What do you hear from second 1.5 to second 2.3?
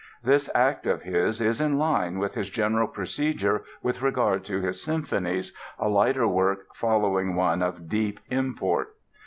in line